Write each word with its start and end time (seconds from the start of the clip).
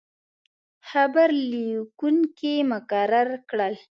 خبر 0.89 1.29
لیکونکي 1.51 2.53
مقرر 2.71 3.29
کړل. 3.49 3.73